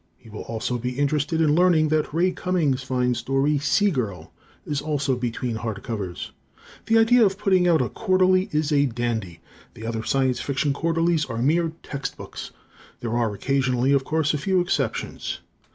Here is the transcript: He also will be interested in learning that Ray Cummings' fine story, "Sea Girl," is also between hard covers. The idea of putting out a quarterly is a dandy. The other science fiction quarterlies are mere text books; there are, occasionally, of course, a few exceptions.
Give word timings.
He 0.17 0.31
also 0.31 0.73
will 0.73 0.81
be 0.81 0.97
interested 0.97 1.41
in 1.41 1.53
learning 1.53 1.89
that 1.89 2.11
Ray 2.11 2.31
Cummings' 2.31 2.81
fine 2.81 3.13
story, 3.13 3.59
"Sea 3.59 3.91
Girl," 3.91 4.33
is 4.65 4.81
also 4.81 5.15
between 5.15 5.57
hard 5.57 5.83
covers. 5.83 6.31
The 6.87 6.97
idea 6.97 7.23
of 7.23 7.37
putting 7.37 7.67
out 7.67 7.83
a 7.83 7.87
quarterly 7.89 8.49
is 8.51 8.71
a 8.71 8.87
dandy. 8.87 9.41
The 9.75 9.85
other 9.85 10.03
science 10.03 10.39
fiction 10.41 10.73
quarterlies 10.73 11.25
are 11.25 11.37
mere 11.37 11.73
text 11.83 12.17
books; 12.17 12.49
there 12.99 13.15
are, 13.15 13.31
occasionally, 13.35 13.91
of 13.91 14.03
course, 14.03 14.33
a 14.33 14.39
few 14.39 14.59
exceptions. 14.59 15.41